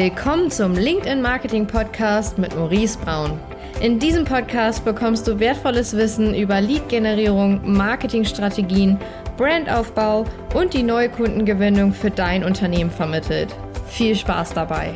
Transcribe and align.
Willkommen 0.00 0.48
zum 0.48 0.74
LinkedIn 0.74 1.20
Marketing 1.20 1.66
Podcast 1.66 2.38
mit 2.38 2.54
Maurice 2.54 2.96
Braun. 3.00 3.36
In 3.80 3.98
diesem 3.98 4.24
Podcast 4.24 4.84
bekommst 4.84 5.26
du 5.26 5.40
wertvolles 5.40 5.96
Wissen 5.96 6.36
über 6.36 6.60
Lead-Generierung, 6.60 7.72
Marketingstrategien, 7.72 8.96
Brandaufbau 9.36 10.24
und 10.54 10.72
die 10.72 10.84
neue 10.84 11.08
Kundengewinnung 11.08 11.92
für 11.92 12.12
dein 12.12 12.44
Unternehmen 12.44 12.92
vermittelt. 12.92 13.52
Viel 13.88 14.14
Spaß 14.14 14.54
dabei! 14.54 14.94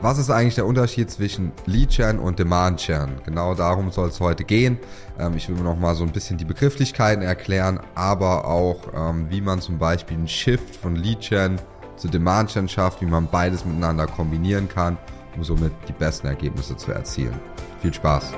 Was 0.00 0.16
ist 0.16 0.30
eigentlich 0.30 0.54
der 0.54 0.64
Unterschied 0.64 1.10
zwischen 1.10 1.52
Lead 1.66 1.90
Gen 1.90 2.18
und 2.18 2.38
Demand 2.38 2.80
Gen? 2.80 3.20
Genau 3.26 3.54
darum 3.54 3.90
soll 3.90 4.08
es 4.08 4.18
heute 4.20 4.44
gehen. 4.44 4.78
Ähm, 5.18 5.34
ich 5.36 5.50
will 5.50 5.56
noch 5.56 5.76
mal 5.76 5.94
so 5.94 6.04
ein 6.04 6.12
bisschen 6.12 6.38
die 6.38 6.46
Begrifflichkeiten 6.46 7.22
erklären, 7.22 7.80
aber 7.94 8.46
auch 8.46 8.78
ähm, 8.96 9.26
wie 9.28 9.42
man 9.42 9.60
zum 9.60 9.76
Beispiel 9.76 10.16
einen 10.16 10.28
Shift 10.28 10.76
von 10.76 10.96
Lead 10.96 11.20
Gen 12.00 12.08
zu 12.08 12.08
Demand 12.08 12.52
Gen 12.52 12.68
schafft, 12.68 13.02
wie 13.02 13.06
man 13.06 13.28
beides 13.30 13.64
miteinander 13.64 14.06
kombinieren 14.06 14.68
kann, 14.68 14.96
um 15.36 15.44
somit 15.44 15.72
die 15.86 15.92
besten 15.92 16.28
Ergebnisse 16.28 16.76
zu 16.76 16.92
erzielen. 16.92 17.38
Viel 17.82 17.92
Spaß! 17.92 18.32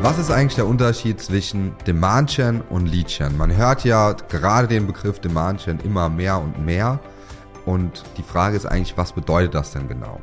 Was 0.00 0.18
ist 0.18 0.30
eigentlich 0.30 0.56
der 0.56 0.66
Unterschied 0.66 1.20
zwischen 1.20 1.76
Demand 1.86 2.34
Gen 2.34 2.62
und 2.62 2.86
Lead 2.86 3.08
Gen? 3.08 3.36
Man 3.36 3.54
hört 3.54 3.84
ja 3.84 4.14
gerade 4.14 4.66
den 4.66 4.86
Begriff 4.86 5.20
Demand 5.20 5.64
Gen 5.64 5.78
immer 5.80 6.08
mehr 6.08 6.40
und 6.40 6.64
mehr. 6.64 6.98
Und 7.66 8.02
die 8.16 8.24
Frage 8.24 8.56
ist 8.56 8.66
eigentlich, 8.66 8.96
was 8.96 9.12
bedeutet 9.12 9.54
das 9.54 9.72
denn 9.72 9.86
genau? 9.88 10.20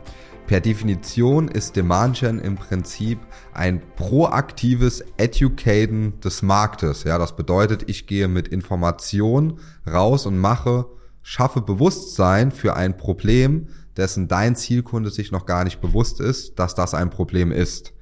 Per 0.50 0.62
Definition 0.62 1.48
ist 1.48 1.76
Demand 1.76 2.20
Gen 2.20 2.40
im 2.40 2.56
Prinzip 2.56 3.20
ein 3.54 3.84
proaktives 3.96 5.04
Educaten 5.18 6.20
des 6.22 6.42
Marktes. 6.42 7.04
Ja, 7.04 7.20
das 7.20 7.36
bedeutet, 7.36 7.88
ich 7.88 8.08
gehe 8.08 8.28
mit 8.28 8.48
Information 8.48 9.60
raus 9.86 10.26
und 10.26 10.40
mache, 10.40 10.88
schaffe 11.22 11.62
Bewusstsein 11.62 12.52
für 12.52 12.76
ein 12.76 12.98
Problem, 12.98 13.68
dessen 13.96 14.28
dein 14.28 14.56
Zielkunde 14.56 15.12
sich 15.12 15.32
noch 15.32 15.46
gar 15.46 15.66
nicht 15.66 15.82
bewusst 15.82 16.20
ist, 16.20 16.58
dass 16.58 16.74
das 16.74 16.96
ein 16.96 17.12
Problem 17.12 17.52
ist. 17.52 17.94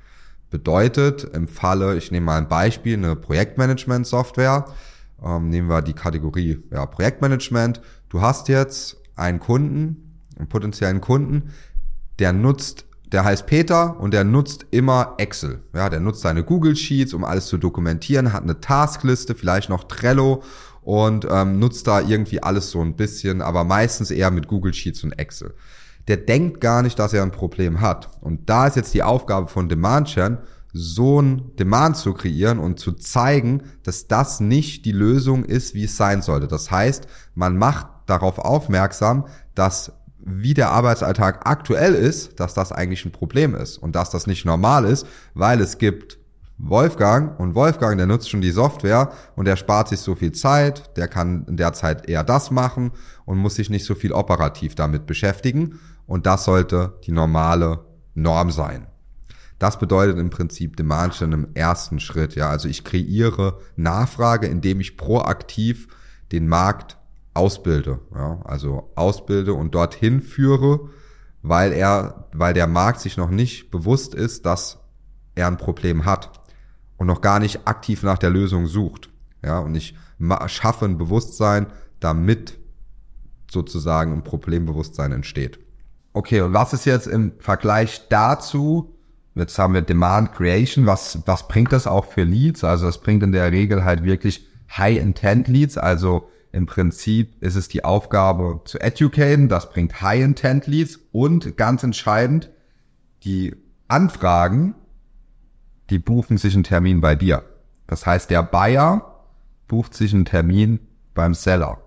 Bedeutet 0.50 1.26
im 1.26 1.50
Falle, 1.50 1.98
ich 1.98 2.11
nehme 2.11 2.28
mal 2.28 2.38
ein 2.38 2.48
Beispiel, 2.48 2.94
eine 2.94 3.17
Projektmanagement-Software, 3.17 4.73
ähm, 5.22 5.50
nehmen 5.50 5.67
wir 5.67 5.82
die 5.82 5.92
Kategorie 5.92 6.64
ja, 6.72 6.86
Projektmanagement. 6.86 7.82
Du 8.08 8.22
hast 8.22 8.48
jetzt 8.48 8.95
einen 9.17 9.42
Kunden, 9.42 10.22
einen 10.38 10.48
potenziellen 10.48 11.02
Kunden, 11.02 11.52
der 12.20 12.34
nutzt, 12.34 12.86
der 13.12 13.23
heißt 13.23 13.46
Peter 13.48 14.00
und 14.00 14.14
der 14.14 14.23
nutzt 14.23 14.66
immer 14.72 15.16
Excel. 15.18 15.64
Ja, 15.73 15.90
der 15.90 16.00
nutzt 16.00 16.22
seine 16.22 16.44
Google 16.44 16.76
Sheets, 16.76 17.14
um 17.14 17.23
alles 17.23 17.48
zu 17.48 17.58
dokumentieren, 17.58 18.34
hat 18.34 18.44
eine 18.44 18.60
Taskliste, 18.60 19.36
vielleicht 19.36 19.70
noch 19.70 19.86
Trello 19.86 20.44
und 20.82 21.28
ähm, 21.30 21.60
nutzt 21.60 21.88
da 21.88 22.02
irgendwie 22.02 22.44
alles 22.44 22.72
so 22.72 22.82
ein 22.82 22.95
bisschen, 22.95 23.42
aber 23.42 23.64
meistens 23.64 24.12
eher 24.12 24.32
mit 24.32 24.48
Google 24.48 24.73
Sheets 24.73 25.04
und 25.04 25.18
Excel 25.20 25.54
der 26.08 26.18
denkt 26.18 26.62
gar 26.62 26.82
nicht, 26.82 26.98
dass 27.00 27.14
er 27.14 27.23
ein 27.23 27.32
Problem 27.32 27.82
hat. 27.82 28.10
Und 28.22 28.50
da 28.50 28.68
ist 28.68 28.76
jetzt 28.76 28.94
die 28.94 29.04
Aufgabe 29.04 29.48
von 29.48 29.70
Demand 29.70 30.14
Gen, 30.14 30.38
so 30.73 31.22
ein 31.22 31.56
Demand 31.58 31.98
zu 31.98 32.14
kreieren 32.14 32.60
und 32.60 32.80
zu 32.80 32.94
zeigen, 32.94 33.64
dass 33.84 34.08
das 34.08 34.40
nicht 34.40 34.86
die 34.86 34.92
Lösung 34.92 35.44
ist, 35.44 35.73
wie 35.73 35.86
es 35.86 35.98
sein 35.98 36.22
sollte. 36.22 36.48
Das 36.48 36.72
heißt, 36.72 37.08
man 37.36 37.58
macht 37.58 37.88
darauf 38.06 38.40
aufmerksam, 38.40 39.26
dass 39.56 39.92
wie 40.28 40.53
der 40.53 40.72
Arbeitsalltag 40.72 41.47
aktuell 41.47 41.95
ist, 41.95 42.39
dass 42.39 42.53
das 42.53 42.72
eigentlich 42.72 43.06
ein 43.06 43.11
Problem 43.11 43.56
ist 43.56 43.78
und 43.78 43.95
dass 43.95 44.09
das 44.09 44.28
nicht 44.28 44.45
normal 44.45 44.86
ist, 44.86 45.08
weil 45.33 45.61
es 45.61 45.78
gibt 45.78 46.20
Wolfgang 46.58 47.39
und 47.39 47.56
Wolfgang, 47.56 47.97
der 47.97 48.08
nutzt 48.08 48.30
schon 48.30 48.42
die 48.42 48.52
Software 48.52 49.11
und 49.36 49.45
der 49.45 49.55
spart 49.55 49.89
sich 49.89 50.00
so 50.00 50.16
viel 50.16 50.31
Zeit, 50.31 50.98
der 50.98 51.08
kann 51.08 51.45
in 51.48 51.55
der 51.55 51.73
Zeit 51.73 52.09
eher 52.09 52.23
das 52.23 52.52
machen 52.52 52.92
und 53.25 53.38
muss 53.38 53.55
sich 53.55 53.70
nicht 53.70 53.86
so 53.86 53.95
viel 53.95 54.11
operativ 54.11 54.75
damit 54.75 55.05
beschäftigen 55.05 55.80
und 56.08 56.25
das 56.25 56.45
sollte 56.45 56.98
die 57.05 57.11
normale 57.11 57.86
Norm 58.16 58.52
sein. 58.52 58.88
Das 59.59 59.80
bedeutet 59.80 60.17
im 60.17 60.30
Prinzip 60.30 60.76
Demand 60.77 61.17
Gen 61.17 61.32
im 61.32 61.48
ersten 61.54 61.99
Schritt. 61.99 62.36
Ja, 62.36 62.49
also 62.49 62.67
ich 62.67 62.83
kreiere 62.83 63.60
Nachfrage, 63.76 64.48
indem 64.48 64.80
ich 64.82 64.98
proaktiv 64.98 65.87
den 66.32 66.48
Markt 66.48 66.97
ausbilde. 67.37 67.99
Ja, 68.14 68.42
also 68.43 68.92
ausbilde 68.95 69.53
und 69.53 69.75
dorthin 69.75 70.21
führe, 70.21 70.89
weil 71.42 71.71
er, 71.71 72.27
weil 72.33 72.53
der 72.53 72.67
Markt 72.67 72.99
sich 72.99 73.15
noch 73.15 73.30
nicht 73.30 73.71
bewusst 73.71 74.14
ist, 74.15 74.45
dass 74.45 74.80
er 75.36 75.48
ein 75.48 75.58
Problem 75.58 76.05
hat 76.05 76.31
und 76.98 77.08
noch 77.08 77.21
gar 77.21 77.39
nicht 77.39 77.67
aktiv 77.67 78.03
nach 78.03 78.17
der 78.17 78.31
Lösung 78.31 78.65
sucht. 78.65 79.09
Ja, 79.43 79.59
und 79.59 79.75
ich 79.75 79.95
schaffe 80.48 80.86
ein 80.86 80.98
Bewusstsein, 80.98 81.67
damit 81.99 82.58
sozusagen 83.49 84.14
ein 84.14 84.23
Problembewusstsein 84.23 85.11
entsteht. 85.11 85.59
Okay, 86.14 86.42
und 86.42 86.54
was 86.54 86.73
ist 86.73 86.86
jetzt 86.86 87.08
im 87.08 87.33
Vergleich 87.37 88.08
dazu? 88.09 88.95
Jetzt 89.36 89.59
haben 89.59 89.75
wir 89.75 89.83
Demand 89.83 90.33
Creation. 90.33 90.87
Was, 90.87 91.19
was 91.27 91.48
bringt 91.48 91.71
das 91.71 91.86
auch 91.86 92.05
für 92.05 92.23
Leads? 92.23 92.64
Also 92.64 92.87
das 92.87 92.99
bringt 92.99 93.21
in 93.21 93.31
der 93.31 93.52
Regel 93.52 93.86
halt 93.86 94.04
wirklich 94.04 94.48
High-Intent 94.75 95.48
Leads. 95.48 95.77
Also 95.77 96.30
im 96.58 96.66
Prinzip 96.66 97.40
ist 97.40 97.56
es 97.56 97.68
die 97.68 97.86
Aufgabe 97.86 98.62
zu 98.66 98.80
educaten. 98.80 99.48
Das 99.48 99.70
bringt 99.70 100.02
High-Intent 100.02 100.66
Leads 100.66 101.00
und 101.12 101.56
ganz 101.56 101.84
entscheidend, 101.84 102.50
die 103.23 103.56
Anfragen, 103.88 104.73
die 105.92 106.00
buchen 106.00 106.40
sich 106.40 106.56
einen 106.56 106.64
Termin 106.64 107.00
bei 107.00 107.16
dir. 107.16 107.44
Das 107.86 108.08
heißt, 108.08 108.32
der 108.32 108.42
Buyer 108.42 109.23
bucht 109.67 109.94
sich 109.94 110.16
einen 110.16 110.26
Termin 110.26 110.80
beim 111.14 111.36
Seller. 111.36 111.78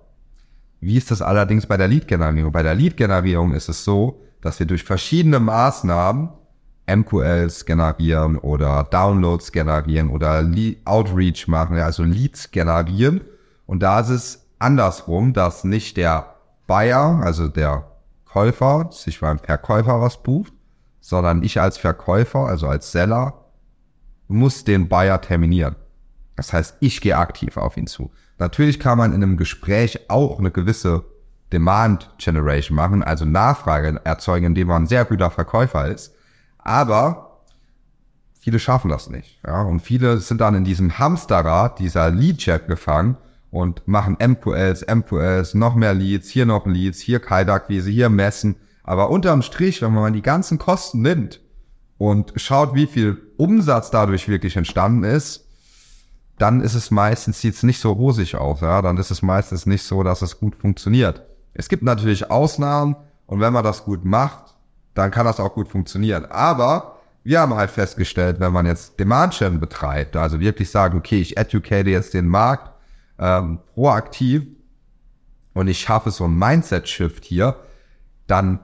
Wie 0.78 0.96
ist 0.96 1.10
das 1.10 1.20
allerdings 1.20 1.66
bei 1.66 1.76
der 1.76 1.88
Lead-Generierung? 1.88 2.52
Bei 2.52 2.62
der 2.62 2.76
Lead-Generierung 2.76 3.52
ist 3.52 3.68
es 3.68 3.82
so, 3.82 4.22
dass 4.40 4.60
wir 4.60 4.66
durch 4.66 4.84
verschiedene 4.84 5.40
Maßnahmen 5.40 6.28
MQLs 6.88 7.66
generieren 7.66 8.38
oder 8.38 8.84
Downloads 8.84 9.50
generieren 9.50 10.10
oder 10.10 10.48
Outreach 10.84 11.48
machen, 11.48 11.76
also 11.78 12.04
Leads 12.04 12.52
generieren. 12.52 13.22
Und 13.66 13.82
da 13.82 13.98
ist 13.98 14.10
es 14.10 14.39
andersrum, 14.60 15.32
dass 15.32 15.64
nicht 15.64 15.96
der 15.96 16.34
Buyer, 16.66 17.20
also 17.24 17.48
der 17.48 17.84
Käufer, 18.24 18.90
sich 18.92 19.20
beim 19.20 19.40
Verkäufer 19.40 20.00
was 20.00 20.22
bucht, 20.22 20.52
sondern 21.00 21.42
ich 21.42 21.60
als 21.60 21.78
Verkäufer, 21.78 22.46
also 22.46 22.68
als 22.68 22.92
Seller, 22.92 23.34
muss 24.28 24.64
den 24.64 24.88
Buyer 24.88 25.20
terminieren. 25.20 25.74
Das 26.36 26.52
heißt, 26.52 26.76
ich 26.80 27.00
gehe 27.00 27.16
aktiv 27.16 27.56
auf 27.56 27.76
ihn 27.76 27.88
zu. 27.88 28.12
Natürlich 28.38 28.78
kann 28.78 28.96
man 28.96 29.12
in 29.12 29.22
einem 29.22 29.36
Gespräch 29.36 30.08
auch 30.08 30.38
eine 30.38 30.50
gewisse 30.50 31.04
Demand 31.52 32.10
Generation 32.18 32.76
machen, 32.76 33.02
also 33.02 33.24
Nachfrage 33.24 34.00
erzeugen, 34.04 34.46
indem 34.46 34.68
man 34.68 34.84
ein 34.84 34.86
sehr 34.86 35.04
guter 35.04 35.30
Verkäufer 35.30 35.88
ist. 35.88 36.14
Aber 36.58 37.40
viele 38.38 38.60
schaffen 38.60 38.90
das 38.90 39.10
nicht. 39.10 39.40
Ja? 39.44 39.62
Und 39.62 39.80
viele 39.80 40.18
sind 40.18 40.40
dann 40.40 40.54
in 40.54 40.64
diesem 40.64 40.98
Hamsterrad 40.98 41.78
dieser 41.80 42.10
Lead-Chat 42.10 42.68
gefangen 42.68 43.16
und 43.50 43.86
machen 43.86 44.16
MQLs, 44.20 44.86
MQLs, 44.86 45.54
noch 45.54 45.74
mehr 45.74 45.94
Leads, 45.94 46.28
hier 46.28 46.46
noch 46.46 46.66
Leads, 46.66 47.00
hier 47.00 47.20
Kaltakquise, 47.20 47.90
hier 47.90 48.08
Messen. 48.08 48.56
Aber 48.84 49.10
unterm 49.10 49.42
Strich, 49.42 49.82
wenn 49.82 49.92
man 49.92 50.12
die 50.12 50.22
ganzen 50.22 50.58
Kosten 50.58 51.02
nimmt 51.02 51.40
und 51.98 52.32
schaut, 52.36 52.74
wie 52.74 52.86
viel 52.86 53.18
Umsatz 53.36 53.90
dadurch 53.90 54.28
wirklich 54.28 54.56
entstanden 54.56 55.04
ist, 55.04 55.46
dann 56.38 56.62
ist 56.62 56.74
es 56.74 56.90
meistens, 56.90 57.40
sieht 57.40 57.54
es 57.54 57.62
nicht 57.62 57.80
so 57.80 57.92
rosig 57.92 58.34
aus, 58.36 58.62
ja, 58.62 58.80
dann 58.80 58.96
ist 58.96 59.10
es 59.10 59.20
meistens 59.20 59.66
nicht 59.66 59.82
so, 59.82 60.02
dass 60.02 60.22
es 60.22 60.40
gut 60.40 60.56
funktioniert. 60.56 61.22
Es 61.52 61.68
gibt 61.68 61.82
natürlich 61.82 62.30
Ausnahmen 62.30 62.96
und 63.26 63.40
wenn 63.40 63.52
man 63.52 63.64
das 63.64 63.84
gut 63.84 64.04
macht, 64.04 64.54
dann 64.94 65.10
kann 65.10 65.26
das 65.26 65.38
auch 65.38 65.54
gut 65.54 65.68
funktionieren. 65.68 66.24
Aber 66.26 66.96
wir 67.22 67.40
haben 67.40 67.54
halt 67.54 67.70
festgestellt, 67.70 68.40
wenn 68.40 68.52
man 68.52 68.64
jetzt 68.66 68.98
Demand 68.98 69.38
Gen 69.38 69.60
betreibt, 69.60 70.16
also 70.16 70.40
wirklich 70.40 70.70
sagen, 70.70 70.98
okay, 70.98 71.20
ich 71.20 71.36
educate 71.36 71.90
jetzt 71.90 72.14
den 72.14 72.26
Markt 72.26 72.69
ähm, 73.20 73.60
proaktiv 73.74 74.46
und 75.54 75.68
ich 75.68 75.78
schaffe 75.78 76.10
so 76.10 76.24
ein 76.24 76.36
Mindset-Shift 76.36 77.24
hier, 77.24 77.56
dann 78.26 78.60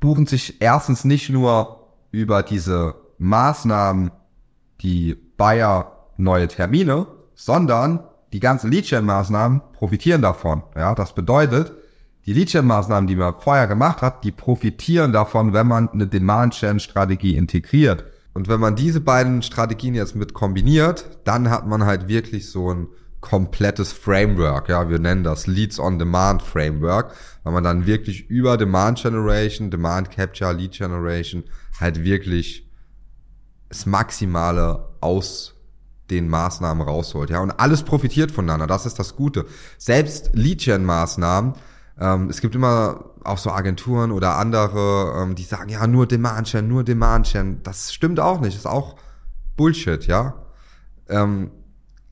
buchen 0.00 0.26
sich 0.26 0.60
erstens 0.60 1.04
nicht 1.04 1.28
nur 1.28 1.88
über 2.10 2.42
diese 2.42 2.94
Maßnahmen 3.18 4.10
die 4.80 5.14
Buyer 5.36 6.08
neue 6.16 6.48
Termine, 6.48 7.06
sondern 7.34 8.00
die 8.32 8.40
ganzen 8.40 8.70
Lead-Gen-Maßnahmen 8.70 9.60
profitieren 9.72 10.22
davon. 10.22 10.62
Ja, 10.76 10.94
das 10.94 11.14
bedeutet, 11.14 11.72
die 12.26 12.32
Lead-Gen-Maßnahmen, 12.32 13.06
die 13.06 13.16
man 13.16 13.34
vorher 13.38 13.66
gemacht 13.66 14.02
hat, 14.02 14.24
die 14.24 14.32
profitieren 14.32 15.12
davon, 15.12 15.52
wenn 15.52 15.66
man 15.66 15.88
eine 15.88 16.06
Demand-Gen-Strategie 16.06 17.36
integriert. 17.36 18.04
Und 18.34 18.48
wenn 18.48 18.60
man 18.60 18.76
diese 18.76 19.00
beiden 19.00 19.42
Strategien 19.42 19.94
jetzt 19.94 20.14
mit 20.14 20.32
kombiniert, 20.32 21.18
dann 21.24 21.50
hat 21.50 21.66
man 21.66 21.84
halt 21.84 22.08
wirklich 22.08 22.50
so 22.50 22.72
ein 22.72 22.88
komplettes 23.22 23.92
Framework. 23.92 24.68
Ja, 24.68 24.90
wir 24.90 24.98
nennen 24.98 25.24
das 25.24 25.46
Leads 25.46 25.78
on 25.78 25.98
Demand 25.98 26.42
Framework, 26.42 27.14
weil 27.44 27.54
man 27.54 27.64
dann 27.64 27.86
wirklich 27.86 28.28
über 28.28 28.58
Demand 28.58 29.00
Generation, 29.00 29.70
Demand 29.70 30.10
Capture, 30.10 30.52
Lead 30.52 30.72
Generation 30.72 31.44
halt 31.80 32.04
wirklich 32.04 32.68
das 33.70 33.86
Maximale 33.86 34.90
aus 35.00 35.54
den 36.10 36.28
Maßnahmen 36.28 36.86
rausholt. 36.86 37.30
Ja, 37.30 37.40
und 37.40 37.52
alles 37.52 37.84
profitiert 37.84 38.30
voneinander. 38.30 38.66
Das 38.66 38.84
ist 38.84 38.98
das 38.98 39.16
Gute. 39.16 39.46
Selbst 39.78 40.30
Lead-Gen-Maßnahmen, 40.34 41.54
ähm, 41.98 42.28
es 42.28 42.42
gibt 42.42 42.54
immer 42.54 43.04
auch 43.24 43.38
so 43.38 43.50
Agenturen 43.50 44.10
oder 44.10 44.36
andere, 44.36 45.22
ähm, 45.22 45.36
die 45.36 45.44
sagen, 45.44 45.70
ja, 45.70 45.86
nur 45.86 46.06
Demand-Gen, 46.06 46.68
nur 46.68 46.84
Demand-Gen. 46.84 47.62
Das 47.62 47.94
stimmt 47.94 48.20
auch 48.20 48.40
nicht. 48.40 48.54
Das 48.54 48.60
ist 48.60 48.66
auch 48.66 48.96
Bullshit, 49.56 50.06
ja. 50.06 50.34
Ähm, 51.08 51.50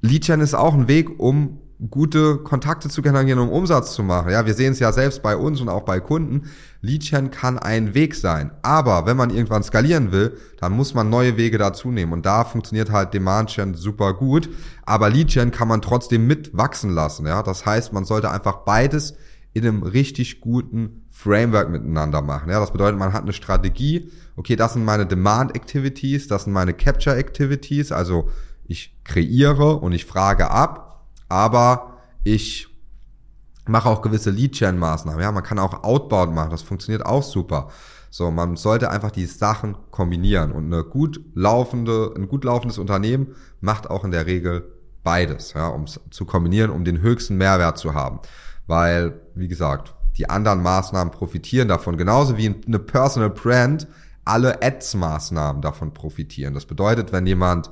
Lead-Gen 0.02 0.41
ist 0.41 0.55
auch 0.55 0.75
ein 0.75 0.88
Weg, 0.88 1.20
um 1.20 1.58
gute 1.88 2.37
Kontakte 2.38 2.88
zu 2.91 3.00
generieren, 3.00 3.38
um 3.38 3.49
Umsatz 3.49 3.94
zu 3.94 4.02
machen. 4.02 4.31
Ja, 4.31 4.44
wir 4.44 4.52
sehen 4.55 4.73
es 4.73 4.81
ja 4.81 4.93
selbst 4.93 5.23
bei 5.23 5.35
uns 5.35 5.61
und 5.61 5.70
auch 5.70 5.82
bei 5.82 5.99
Kunden. 6.00 6.43
Leadgen 6.82 7.31
kann 7.31 7.58
ein 7.58 7.94
Weg 7.94 8.14
sein. 8.14 8.50
Aber 8.62 9.06
wenn 9.06 9.17
man 9.17 9.31
irgendwann 9.31 9.62
skalieren 9.62 10.12
will, 10.12 10.37
dann 10.58 10.73
muss 10.73 10.93
man 10.93 11.08
neue 11.08 11.38
Wege 11.38 11.56
dazu 11.56 11.91
nehmen. 11.91 12.12
Und 12.12 12.26
da 12.26 12.44
funktioniert 12.44 12.91
halt 12.91 13.14
Demandgen 13.14 13.75
super 13.75 14.12
gut. 14.12 14.50
Aber 14.85 15.08
Leadgen 15.08 15.52
kann 15.52 15.69
man 15.69 15.81
trotzdem 15.81 16.26
mitwachsen 16.26 16.91
lassen. 16.91 17.26
Ja, 17.26 17.43
das 17.43 17.64
heißt, 17.64 17.93
man 17.93 18.05
sollte 18.05 18.31
einfach 18.31 18.58
beides 18.58 19.14
in 19.52 19.67
einem 19.67 19.82
richtig 19.82 20.41
guten 20.41 21.06
Framework 21.11 21.70
miteinander 21.70 22.23
machen. 22.23 22.50
Ja, 22.50 22.61
das 22.61 22.73
bedeutet, 22.73 22.99
man 22.99 23.12
hat 23.12 23.23
eine 23.23 23.32
Strategie. 23.32 24.11
Okay, 24.37 24.55
das 24.55 24.75
sind 24.75 24.85
meine 24.85 25.06
Demand 25.06 25.56
Activities, 25.56 26.29
das 26.29 26.44
sind 26.44 26.52
meine 26.52 26.73
Capture 26.73 27.17
Activities. 27.17 27.91
Also 27.91 28.29
ich 28.70 28.96
kreiere 29.05 29.76
und 29.76 29.93
ich 29.93 30.05
frage 30.06 30.50
ab 30.50 30.90
aber 31.31 31.94
ich 32.25 32.69
mache 33.67 33.88
auch 33.88 34.02
gewisse 34.02 34.31
Lead-Gen-Maßnahmen. 34.31 35.22
Ja, 35.22 35.32
man 35.32 35.44
kann 35.44 35.58
auch 35.58 35.84
Outbound 35.84 36.34
machen, 36.34 36.50
das 36.50 36.62
funktioniert 36.62 37.06
auch 37.06 37.22
super. 37.22 37.69
So, 38.11 38.31
man 38.32 38.56
sollte 38.56 38.90
einfach 38.90 39.12
die 39.12 39.26
Sachen 39.26 39.76
kombinieren 39.93 40.50
und 40.50 40.67
eine 40.67 40.82
gut 40.82 41.20
laufende, 41.34 42.12
ein 42.17 42.26
gut 42.26 42.44
laufendes 42.44 42.78
Unternehmen 42.78 43.37
macht 43.61 43.88
auch 43.88 44.05
in 44.05 44.11
der 44.11 44.26
Regel 44.26 44.75
beides, 45.05 45.52
ja, 45.52 45.69
um 45.69 45.84
es 45.84 46.00
zu 46.11 46.25
kombinieren, 46.25 46.70
um 46.70 46.84
den 46.84 47.00
höchsten 47.00 47.37
Mehrwert 47.37 47.78
zu 47.78 47.94
haben. 47.94 48.19
Weil, 48.66 49.20
wie 49.37 49.49
gesagt, 49.49 49.94
die 50.19 50.28
anderen 50.28 50.62
Maßnahmen 50.62 51.12
profitieren 51.12 51.69
davon, 51.69 51.96
genauso 51.96 52.37
wie 52.37 52.52
eine 52.66 52.81
Personal 52.81 53.31
Brand 53.31 53.87
alle 54.25 54.61
Ads-Maßnahmen 54.61 55.62
davon 55.62 55.94
profitieren. 55.94 56.55
Das 56.55 56.66
bedeutet, 56.66 57.12
wenn 57.12 57.26
jemand 57.26 57.70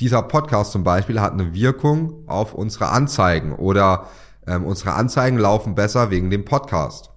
dieser 0.00 0.22
Podcast 0.22 0.72
zum 0.72 0.84
Beispiel 0.84 1.20
hat 1.20 1.32
eine 1.32 1.54
Wirkung 1.54 2.28
auf 2.28 2.54
unsere 2.54 2.88
Anzeigen 2.88 3.52
oder 3.52 4.08
ähm, 4.46 4.64
unsere 4.64 4.94
Anzeigen 4.94 5.38
laufen 5.38 5.74
besser 5.74 6.10
wegen 6.10 6.30
dem 6.30 6.44
Podcast. 6.44 7.10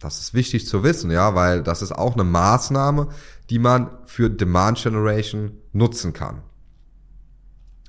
Das 0.00 0.18
ist 0.18 0.34
wichtig 0.34 0.66
zu 0.66 0.82
wissen, 0.82 1.10
ja, 1.10 1.34
weil 1.34 1.62
das 1.62 1.82
ist 1.82 1.92
auch 1.92 2.14
eine 2.14 2.24
Maßnahme, 2.24 3.08
die 3.50 3.58
man 3.58 3.90
für 4.06 4.30
Demand 4.30 4.82
Generation 4.82 5.52
nutzen 5.72 6.12
kann. 6.12 6.42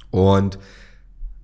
Und 0.09 0.59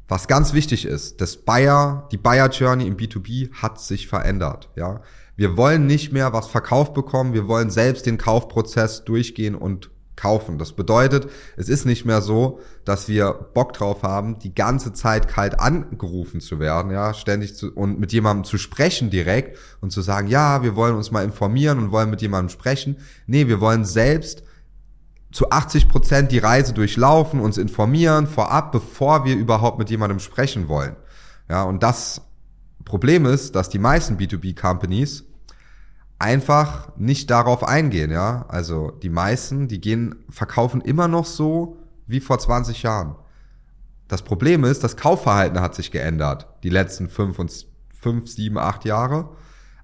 was 0.10 0.28
ganz 0.28 0.54
wichtig 0.54 0.86
ist, 0.86 1.20
das 1.22 1.38
Buyer, 1.38 2.08
die 2.12 2.18
Buyer 2.18 2.50
Journey 2.50 2.86
im 2.86 2.98
B2B 2.98 3.54
hat 3.54 3.80
sich 3.80 4.08
verändert, 4.08 4.70
ja. 4.76 5.02
Wir 5.36 5.56
wollen 5.56 5.86
nicht 5.86 6.12
mehr 6.12 6.34
was 6.34 6.48
verkauft 6.48 6.96
bekommen, 6.96 7.34
wir 7.34 7.48
wollen 7.48 7.70
selbst 7.70 8.08
den 8.08 8.18
Kaufprozess 8.18 9.06
durchgehen 9.06 9.54
und 9.54 9.92
kaufen. 10.18 10.58
Das 10.58 10.74
bedeutet, 10.74 11.30
es 11.56 11.70
ist 11.70 11.86
nicht 11.86 12.04
mehr 12.04 12.22
so, 12.22 12.60
dass 12.84 13.08
wir 13.08 13.32
Bock 13.54 13.74
drauf 13.74 14.04
haben, 14.04 14.40
die 14.40 14.54
ganze 14.54 14.92
Zeit 14.92 15.28
kalt 15.28 15.60
angerufen 15.60 16.42
zu 16.42 16.60
werden, 16.60 16.92
ja, 16.92 17.14
ständig 17.14 17.56
zu, 17.56 17.72
und 17.74 18.00
mit 18.00 18.12
jemandem 18.12 18.44
zu 18.44 18.58
sprechen 18.58 19.10
direkt 19.10 19.58
und 19.80 19.92
zu 19.92 20.02
sagen, 20.02 20.28
ja, 20.28 20.64
wir 20.64 20.76
wollen 20.76 20.96
uns 20.96 21.12
mal 21.12 21.24
informieren 21.24 21.78
und 21.78 21.92
wollen 21.92 22.10
mit 22.10 22.22
jemandem 22.22 22.50
sprechen. 22.50 22.98
Nee, 23.28 23.48
wir 23.48 23.62
wollen 23.62 23.86
selbst 23.86 24.44
zu 25.32 25.50
80 25.52 25.88
Prozent 25.88 26.32
die 26.32 26.40
Reise 26.40 26.74
durchlaufen, 26.74 27.40
uns 27.40 27.58
informieren 27.58 28.28
vorab, 28.28 28.72
bevor 28.72 29.24
wir 29.24 29.36
überhaupt 29.36 29.78
mit 29.78 29.90
jemandem 29.90 30.20
sprechen 30.20 30.68
wollen. 30.68 30.96
Ja, 31.50 31.64
und 31.64 31.84
das 31.84 32.22
Problem 32.86 33.26
ist, 33.26 33.56
dass 33.56 33.70
die 33.70 33.80
meisten 33.80 34.18
B2B-Companies 34.18 35.26
einfach 36.20 36.90
nicht 36.98 37.30
darauf 37.30 37.64
eingehen, 37.64 38.12
ja. 38.12 38.46
Also 38.48 38.92
die 38.92 39.10
meisten, 39.10 39.68
die 39.68 39.80
gehen, 39.80 40.16
verkaufen 40.30 40.82
immer 40.82 41.08
noch 41.08 41.26
so 41.26 41.78
wie 42.08 42.20
vor 42.20 42.40
20 42.40 42.84
Jahren. 42.84 43.16
Das 44.08 44.22
Problem 44.22 44.64
ist, 44.64 44.84
das 44.84 44.96
Kaufverhalten 44.96 45.60
hat 45.60 45.76
sich 45.76 45.92
geändert, 45.92 46.48
die 46.64 46.70
letzten 46.70 47.10
fünf 47.10 47.40
und 47.40 47.52
fünf, 47.94 48.30
sieben, 48.30 48.58
acht 48.58 48.86
Jahre. 48.86 49.30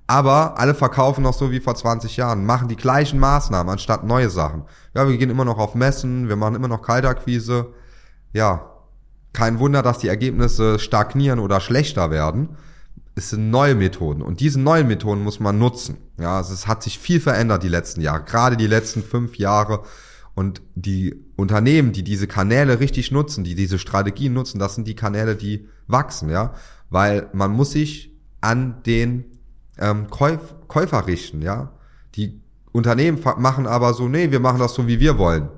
Aber 0.08 0.60
alle 0.60 0.76
verkaufen 0.76 1.24
noch 1.24 1.34
so 1.34 1.52
wie 1.52 1.60
vor 1.60 1.76
20 1.76 2.18
Jahren, 2.18 2.46
machen 2.46 2.68
die 2.68 2.76
gleichen 2.76 3.20
Maßnahmen 3.20 3.72
anstatt 3.72 4.04
neue 4.04 4.30
Sachen. 4.30 4.64
Ja, 4.94 5.08
wir 5.08 5.18
gehen 5.18 5.30
immer 5.30 5.46
noch 5.46 5.58
auf 5.58 5.76
Messen, 5.76 6.30
wir 6.30 6.36
machen 6.36 6.56
immer 6.56 6.68
noch 6.68 6.82
Kaltakquise. 6.82 7.74
Ja, 8.34 8.70
kein 9.34 9.60
Wunder, 9.60 9.82
dass 9.82 10.00
die 10.00 10.10
Ergebnisse 10.10 10.80
stagnieren 10.80 11.40
oder 11.40 11.60
schlechter 11.60 12.12
werden 12.12 12.58
es 13.16 13.30
sind 13.30 13.52
neue 13.52 13.76
Methoden 13.76 14.22
und 14.22 14.40
diese 14.40 14.60
neuen 14.60 14.88
Methoden 14.88 15.22
muss 15.22 15.40
man 15.40 15.60
nutzen. 15.60 15.98
Ja, 16.20 16.38
also 16.38 16.54
es 16.54 16.68
hat 16.68 16.84
sich 16.84 16.98
viel 16.98 17.20
verändert 17.20 17.64
die 17.64 17.70
letzten 17.70 18.02
Jahre, 18.02 18.24
gerade 18.24 18.58
die 18.58 18.68
letzten 18.68 19.04
fünf 19.04 19.38
Jahre. 19.38 19.84
Und 20.36 20.64
die 20.74 21.16
Unternehmen, 21.36 21.92
die 21.92 22.04
diese 22.04 22.26
Kanäle 22.26 22.80
richtig 22.80 23.12
nutzen, 23.12 23.44
die 23.44 23.54
diese 23.54 23.78
Strategien 23.78 24.34
nutzen, 24.34 24.58
das 24.58 24.74
sind 24.74 24.88
die 24.88 24.96
Kanäle, 24.96 25.36
die 25.36 25.68
wachsen, 25.86 26.30
ja, 26.30 26.56
weil 26.90 27.30
man 27.34 27.52
muss 27.52 27.72
sich 27.72 28.12
an 28.42 28.82
den 28.84 29.26
ähm, 29.78 30.10
Käuf 30.10 30.56
Käufer 30.68 31.06
richten, 31.06 31.44
ja. 31.44 31.72
Die 32.16 32.42
Unternehmen 32.72 33.20
machen 33.38 33.68
aber 33.68 33.94
so, 33.94 34.08
nee, 34.08 34.32
wir 34.32 34.40
machen 34.40 34.58
das 34.58 34.74
so, 34.74 34.88
wie 34.88 35.00
wir 35.00 35.20
wollen. 35.20 35.50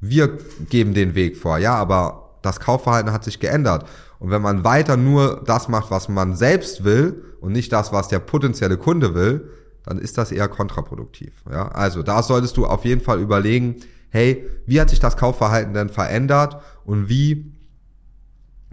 Wir 0.00 0.38
geben 0.70 0.94
den 0.94 1.14
Weg 1.14 1.36
vor, 1.36 1.58
ja, 1.58 1.74
aber 1.74 2.29
das 2.42 2.60
Kaufverhalten 2.60 3.12
hat 3.12 3.24
sich 3.24 3.40
geändert. 3.40 3.86
Und 4.18 4.30
wenn 4.30 4.42
man 4.42 4.64
weiter 4.64 4.96
nur 4.96 5.42
das 5.46 5.68
macht, 5.68 5.90
was 5.90 6.08
man 6.08 6.36
selbst 6.36 6.84
will 6.84 7.24
und 7.40 7.52
nicht 7.52 7.72
das, 7.72 7.92
was 7.92 8.08
der 8.08 8.18
potenzielle 8.18 8.76
Kunde 8.76 9.14
will, 9.14 9.50
dann 9.84 9.98
ist 9.98 10.18
das 10.18 10.30
eher 10.32 10.48
kontraproduktiv. 10.48 11.32
Ja? 11.50 11.68
Also 11.68 12.02
da 12.02 12.22
solltest 12.22 12.56
du 12.56 12.66
auf 12.66 12.84
jeden 12.84 13.00
Fall 13.00 13.20
überlegen, 13.20 13.76
hey, 14.10 14.46
wie 14.66 14.80
hat 14.80 14.90
sich 14.90 15.00
das 15.00 15.16
Kaufverhalten 15.16 15.72
denn 15.72 15.88
verändert 15.88 16.60
und 16.84 17.08
wie 17.08 17.52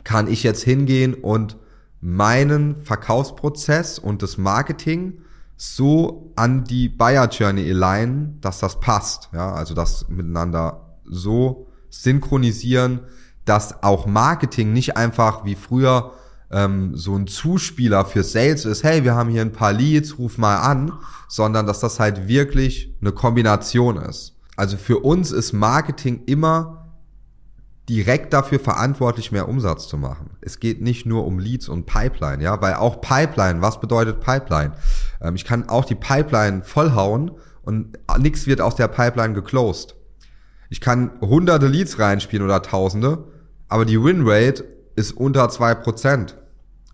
kann 0.03 0.27
ich 0.27 0.43
jetzt 0.43 0.63
hingehen 0.63 1.13
und 1.13 1.57
meinen 2.01 2.77
Verkaufsprozess 2.83 3.99
und 3.99 4.21
das 4.21 4.37
Marketing 4.37 5.19
so 5.57 6.31
an 6.35 6.63
die 6.63 6.87
Buyer 6.87 7.27
Journey 7.29 7.69
alignen, 7.71 8.37
dass 8.41 8.59
das 8.59 8.79
passt. 8.79 9.29
Ja, 9.33 9.53
also 9.53 9.73
das 9.73 10.07
miteinander 10.07 10.99
so 11.03 11.67
synchronisieren, 11.89 13.01
dass 13.47 13.81
auch 13.83 14.05
Marketing 14.05 14.73
nicht 14.73 14.97
einfach 14.97 15.45
wie 15.45 15.55
früher 15.55 16.11
ähm, 16.51 16.95
so 16.95 17.15
ein 17.15 17.27
Zuspieler 17.27 18.05
für 18.05 18.23
Sales 18.23 18.65
ist, 18.65 18.83
hey, 18.83 19.03
wir 19.03 19.15
haben 19.15 19.29
hier 19.29 19.41
ein 19.41 19.53
paar 19.53 19.73
Leads, 19.73 20.17
ruf 20.17 20.37
mal 20.37 20.57
an, 20.57 20.93
sondern 21.27 21.65
dass 21.65 21.79
das 21.79 21.99
halt 21.99 22.27
wirklich 22.27 22.93
eine 23.01 23.11
Kombination 23.11 23.97
ist. 23.97 24.35
Also 24.55 24.77
für 24.77 24.99
uns 24.99 25.31
ist 25.31 25.53
Marketing 25.53 26.23
immer 26.25 26.87
direkt 27.89 28.33
dafür 28.33 28.59
verantwortlich, 28.59 29.31
mehr 29.31 29.47
Umsatz 29.47 29.87
zu 29.87 29.97
machen. 29.97 30.31
Es 30.41 30.59
geht 30.59 30.81
nicht 30.81 31.05
nur 31.05 31.25
um 31.25 31.39
Leads 31.39 31.69
und 31.69 31.85
Pipeline, 31.85 32.43
ja, 32.43 32.61
weil 32.61 32.73
auch 32.73 32.99
Pipeline, 32.99 33.61
was 33.61 33.79
bedeutet 33.79 34.19
Pipeline? 34.19 34.73
Ähm, 35.21 35.35
ich 35.35 35.45
kann 35.45 35.69
auch 35.69 35.85
die 35.85 35.95
Pipeline 35.95 36.63
vollhauen 36.63 37.31
und 37.61 37.97
nichts 38.19 38.45
wird 38.45 38.59
aus 38.59 38.75
der 38.75 38.89
Pipeline 38.89 39.33
geclosed. 39.33 39.95
Ich 40.69 40.81
kann 40.81 41.11
hunderte 41.21 41.67
Leads 41.67 41.97
reinspielen 41.99 42.45
oder 42.45 42.61
tausende 42.61 43.23
aber 43.67 43.85
die 43.85 44.01
Winrate 44.01 44.65
ist 44.95 45.11
unter 45.11 45.49
zwei 45.49 45.75
Prozent. 45.75 46.37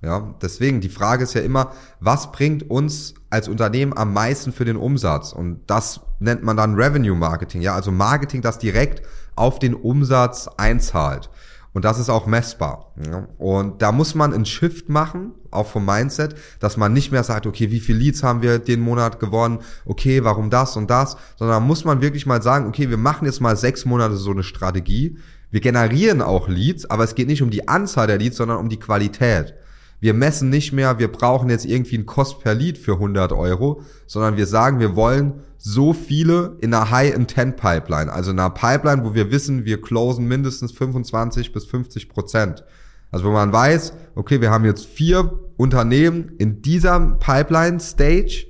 Ja, 0.01 0.35
deswegen, 0.41 0.81
die 0.81 0.89
Frage 0.89 1.23
ist 1.23 1.33
ja 1.33 1.41
immer, 1.41 1.71
was 2.01 2.33
bringt 2.33 2.69
uns 2.69 3.13
als 3.29 3.47
Unternehmen 3.47 3.95
am 3.95 4.11
meisten 4.11 4.51
für 4.51 4.65
den 4.65 4.75
Umsatz? 4.75 5.31
Und 5.31 5.61
das 5.67 6.01
nennt 6.19 6.43
man 6.43 6.57
dann 6.57 6.75
Revenue 6.75 7.15
Marketing, 7.15 7.61
ja, 7.61 7.73
also 7.73 7.89
Marketing, 7.89 8.41
das 8.41 8.59
direkt 8.59 9.01
auf 9.35 9.59
den 9.59 9.73
Umsatz 9.73 10.49
einzahlt. 10.57 11.29
Und 11.73 11.85
das 11.85 11.99
ist 11.99 12.09
auch 12.09 12.27
messbar. 12.27 12.93
Ja. 13.09 13.27
Und 13.37 13.81
da 13.81 13.91
muss 13.91 14.13
man 14.13 14.33
einen 14.33 14.45
Shift 14.45 14.89
machen, 14.89 15.31
auch 15.49 15.67
vom 15.67 15.85
Mindset, 15.85 16.35
dass 16.59 16.77
man 16.77 16.93
nicht 16.93 17.11
mehr 17.11 17.23
sagt, 17.23 17.47
okay, 17.47 17.71
wie 17.71 17.79
viele 17.79 17.97
Leads 17.97 18.23
haben 18.23 18.41
wir 18.41 18.59
den 18.59 18.79
Monat 18.79 19.19
gewonnen? 19.19 19.59
Okay, 19.85 20.23
warum 20.23 20.49
das 20.49 20.77
und 20.77 20.89
das? 20.89 21.17
Sondern 21.35 21.63
muss 21.63 21.83
man 21.83 22.01
wirklich 22.01 22.25
mal 22.25 22.41
sagen, 22.43 22.67
okay, 22.67 22.89
wir 22.89 22.97
machen 22.97 23.25
jetzt 23.25 23.41
mal 23.41 23.57
sechs 23.57 23.85
Monate 23.85 24.17
so 24.17 24.31
eine 24.31 24.43
Strategie. 24.43 25.17
Wir 25.53 25.61
generieren 25.61 26.23
auch 26.23 26.47
Leads, 26.47 26.89
aber 26.89 27.03
es 27.03 27.13
geht 27.13 27.27
nicht 27.27 27.43
um 27.43 27.51
die 27.51 27.67
Anzahl 27.67 28.07
der 28.07 28.17
Leads, 28.17 28.37
sondern 28.37 28.57
um 28.57 28.69
die 28.69 28.79
Qualität. 28.79 29.53
Wir 29.99 30.15
messen 30.15 30.49
nicht 30.49 30.73
mehr, 30.73 30.97
wir 30.97 31.11
brauchen 31.11 31.51
jetzt 31.51 31.65
irgendwie 31.65 31.93
einen 31.97 32.07
Cost 32.07 32.39
per 32.39 32.55
Lead 32.55 32.75
für 32.75 32.93
100 32.93 33.31
Euro, 33.33 33.83
sondern 34.07 34.35
wir 34.35 34.47
sagen, 34.47 34.79
wir 34.79 34.95
wollen 34.95 35.41
so 35.59 35.93
viele 35.93 36.57
in 36.61 36.73
einer 36.73 36.89
High-Intent-Pipeline, 36.89 38.11
also 38.11 38.31
in 38.31 38.39
einer 38.39 38.49
Pipeline, 38.49 39.05
wo 39.05 39.13
wir 39.13 39.29
wissen, 39.29 39.63
wir 39.63 39.79
closen 39.79 40.27
mindestens 40.27 40.71
25 40.71 41.53
bis 41.53 41.65
50 41.65 42.09
Prozent. 42.09 42.63
Also 43.11 43.25
wo 43.25 43.31
man 43.31 43.53
weiß, 43.53 43.93
okay, 44.15 44.41
wir 44.41 44.49
haben 44.49 44.65
jetzt 44.65 44.87
vier 44.87 45.39
Unternehmen 45.55 46.31
in 46.39 46.63
dieser 46.63 46.99
Pipeline-Stage 47.19 48.47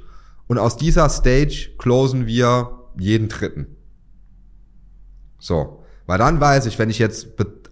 und 0.47 0.57
aus 0.57 0.77
dieser 0.77 1.09
Stage 1.09 1.71
closen 1.77 2.27
wir 2.27 2.79
jeden 2.97 3.27
dritten. 3.27 3.75
So. 5.37 5.82
Weil 6.05 6.17
dann 6.17 6.39
weiß 6.39 6.65
ich, 6.65 6.77
wenn 6.79 6.89
ich 6.89 6.99
jetzt 6.99 7.27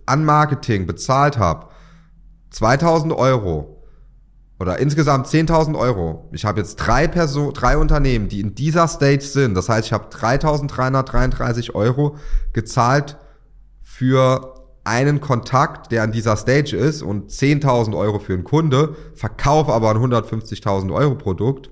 an 0.06 0.26
Marketing 0.26 0.88
bezahlt 0.88 1.38
habe, 1.38 1.68
2000 2.52 3.14
Euro 3.14 3.82
oder 4.60 4.78
insgesamt 4.78 5.28
10.000 5.28 5.78
Euro. 5.78 6.30
Ich 6.34 6.46
habe 6.46 6.60
jetzt 6.60 6.76
drei 6.76 7.08
Person, 7.08 7.54
drei 7.54 7.78
Unternehmen, 7.78 8.30
die 8.30 8.42
in 8.42 8.54
dieser 8.54 8.88
Stage 8.88 9.24
sind. 9.24 9.56
Das 9.56 9.70
heißt, 9.70 9.88
ich 9.88 9.94
habe 9.94 10.10
3.333 10.10 11.74
Euro 11.74 12.18
gezahlt 12.54 13.18
für 13.82 14.54
einen 14.84 15.20
Kontakt, 15.20 15.92
der 15.92 16.04
an 16.04 16.12
dieser 16.12 16.36
Stage 16.38 16.76
ist 16.76 17.02
und 17.02 17.32
10.000 17.32 17.98
Euro 17.98 18.20
für 18.20 18.34
einen 18.34 18.44
Kunde, 18.44 18.96
verkaufe 19.16 19.74
aber 19.74 19.92
ein 19.92 19.98
150.000 19.98 20.94
Euro 20.94 21.16
Produkt, 21.16 21.72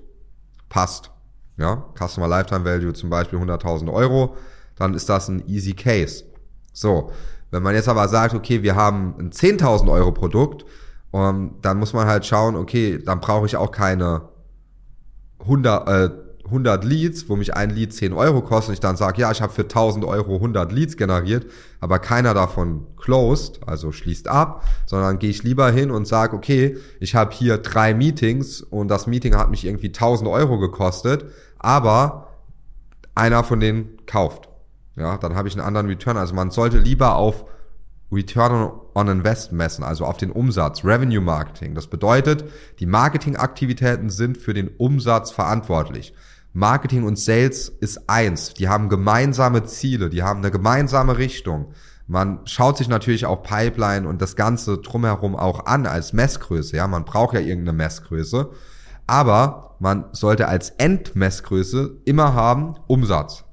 passt. 0.68 1.10
Ja, 1.56 1.84
Customer 1.96 2.26
Lifetime 2.26 2.64
Value 2.64 2.92
zum 2.92 3.10
Beispiel 3.10 3.38
100.000 3.38 3.92
Euro, 3.92 4.36
dann 4.76 4.94
ist 4.94 5.08
das 5.08 5.28
ein 5.28 5.46
easy 5.46 5.74
Case. 5.74 6.24
So, 6.72 7.10
wenn 7.50 7.62
man 7.62 7.74
jetzt 7.74 7.88
aber 7.88 8.08
sagt, 8.08 8.34
okay, 8.34 8.62
wir 8.62 8.76
haben 8.76 9.14
ein 9.18 9.30
10.000 9.30 9.90
Euro 9.90 10.12
Produkt, 10.12 10.64
um, 11.12 11.20
ähm, 11.20 11.50
dann 11.62 11.78
muss 11.78 11.92
man 11.92 12.06
halt 12.06 12.24
schauen, 12.24 12.54
okay, 12.54 13.02
dann 13.04 13.20
brauche 13.20 13.46
ich 13.46 13.56
auch 13.56 13.72
keine 13.72 14.22
100, 15.40 15.88
äh, 15.88 16.10
100 16.50 16.84
Leads, 16.84 17.28
wo 17.28 17.36
mich 17.36 17.54
ein 17.54 17.70
Lead 17.70 17.92
10 17.92 18.12
Euro 18.12 18.42
kostet 18.42 18.70
und 18.70 18.74
ich 18.74 18.80
dann 18.80 18.96
sage, 18.96 19.20
ja, 19.20 19.30
ich 19.30 19.40
habe 19.40 19.52
für 19.52 19.62
1000 19.62 20.04
Euro 20.04 20.36
100 20.36 20.72
Leads 20.72 20.96
generiert, 20.96 21.46
aber 21.80 21.98
keiner 21.98 22.34
davon 22.34 22.86
closed, 22.96 23.60
also 23.66 23.92
schließt 23.92 24.28
ab, 24.28 24.64
sondern 24.86 25.18
gehe 25.18 25.30
ich 25.30 25.42
lieber 25.42 25.70
hin 25.70 25.90
und 25.90 26.06
sage, 26.06 26.36
okay, 26.36 26.76
ich 26.98 27.14
habe 27.14 27.32
hier 27.32 27.58
drei 27.58 27.94
Meetings 27.94 28.62
und 28.62 28.88
das 28.88 29.06
Meeting 29.06 29.36
hat 29.36 29.50
mich 29.50 29.64
irgendwie 29.64 29.88
1000 29.88 30.28
Euro 30.28 30.58
gekostet, 30.58 31.24
aber 31.58 32.28
einer 33.14 33.44
von 33.44 33.60
denen 33.60 33.96
kauft. 34.06 34.49
Ja, 35.00 35.16
dann 35.16 35.34
habe 35.34 35.48
ich 35.48 35.54
einen 35.54 35.66
anderen 35.66 35.86
Return. 35.86 36.16
Also 36.16 36.34
man 36.34 36.50
sollte 36.50 36.78
lieber 36.78 37.16
auf 37.16 37.46
Return 38.12 38.70
on 38.94 39.08
Invest 39.08 39.52
messen, 39.52 39.82
also 39.82 40.04
auf 40.04 40.16
den 40.16 40.30
Umsatz, 40.30 40.84
Revenue 40.84 41.22
Marketing. 41.22 41.74
Das 41.74 41.86
bedeutet, 41.86 42.44
die 42.80 42.86
Marketingaktivitäten 42.86 44.10
sind 44.10 44.36
für 44.36 44.52
den 44.52 44.68
Umsatz 44.68 45.30
verantwortlich. 45.30 46.12
Marketing 46.52 47.04
und 47.04 47.18
Sales 47.18 47.68
ist 47.68 48.10
eins. 48.10 48.54
Die 48.54 48.68
haben 48.68 48.88
gemeinsame 48.88 49.64
Ziele, 49.64 50.10
die 50.10 50.22
haben 50.22 50.40
eine 50.40 50.50
gemeinsame 50.50 51.16
Richtung. 51.16 51.72
Man 52.08 52.40
schaut 52.44 52.76
sich 52.76 52.88
natürlich 52.88 53.24
auch 53.24 53.44
Pipeline 53.44 54.06
und 54.06 54.20
das 54.20 54.34
Ganze 54.34 54.78
drumherum 54.78 55.36
auch 55.36 55.66
an 55.66 55.86
als 55.86 56.12
Messgröße. 56.12 56.76
Ja, 56.76 56.88
man 56.88 57.04
braucht 57.04 57.34
ja 57.34 57.40
irgendeine 57.40 57.76
Messgröße. 57.76 58.50
Aber 59.06 59.76
man 59.78 60.06
sollte 60.12 60.48
als 60.48 60.70
Endmessgröße 60.70 61.98
immer 62.04 62.34
haben 62.34 62.74
Umsatz. 62.88 63.44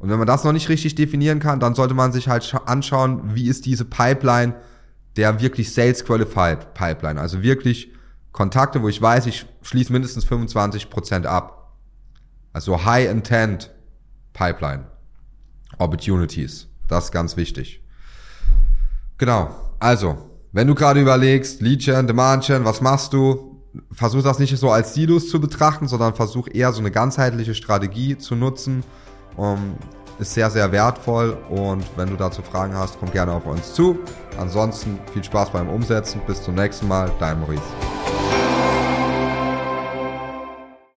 Und 0.00 0.08
wenn 0.08 0.18
man 0.18 0.26
das 0.26 0.44
noch 0.44 0.52
nicht 0.52 0.68
richtig 0.68 0.94
definieren 0.96 1.38
kann, 1.38 1.60
dann 1.60 1.74
sollte 1.74 1.94
man 1.94 2.10
sich 2.10 2.28
halt 2.28 2.54
anschauen, 2.66 3.34
wie 3.34 3.48
ist 3.48 3.66
diese 3.66 3.84
Pipeline 3.84 4.54
der 5.16 5.40
wirklich 5.40 5.72
Sales 5.72 6.04
Qualified 6.04 6.72
Pipeline. 6.74 7.20
Also 7.20 7.42
wirklich 7.42 7.92
Kontakte, 8.32 8.82
wo 8.82 8.88
ich 8.88 9.00
weiß, 9.00 9.26
ich 9.26 9.46
schließe 9.62 9.92
mindestens 9.92 10.26
25% 10.26 11.26
ab. 11.26 11.76
Also 12.52 12.84
High 12.84 13.10
Intent 13.10 13.70
Pipeline. 14.32 14.86
Opportunities. 15.78 16.68
Das 16.88 17.06
ist 17.06 17.12
ganz 17.12 17.36
wichtig. 17.36 17.82
Genau. 19.18 19.50
Also, 19.78 20.30
wenn 20.52 20.66
du 20.66 20.74
gerade 20.74 21.00
überlegst, 21.00 21.60
Lead 21.60 21.84
Gen, 21.84 22.06
Demand 22.06 22.46
Gen, 22.46 22.64
was 22.64 22.80
machst 22.80 23.12
du? 23.12 23.62
Versuch 23.92 24.22
das 24.22 24.38
nicht 24.38 24.56
so 24.56 24.70
als 24.70 24.94
Silos 24.94 25.28
zu 25.28 25.40
betrachten, 25.40 25.86
sondern 25.86 26.14
versuch 26.14 26.48
eher 26.52 26.72
so 26.72 26.80
eine 26.80 26.90
ganzheitliche 26.90 27.54
Strategie 27.54 28.18
zu 28.18 28.34
nutzen. 28.34 28.82
Um, 29.40 29.74
ist 30.18 30.34
sehr, 30.34 30.50
sehr 30.50 30.70
wertvoll 30.70 31.34
und 31.48 31.82
wenn 31.96 32.10
du 32.10 32.16
dazu 32.16 32.42
Fragen 32.42 32.76
hast, 32.76 32.98
komm 33.00 33.10
gerne 33.10 33.32
auf 33.32 33.46
uns 33.46 33.72
zu. 33.72 33.98
Ansonsten 34.38 34.98
viel 35.14 35.24
Spaß 35.24 35.48
beim 35.48 35.70
Umsetzen. 35.70 36.20
Bis 36.26 36.42
zum 36.42 36.56
nächsten 36.56 36.86
Mal. 36.86 37.10
Dein 37.18 37.40
Maurice. 37.40 37.99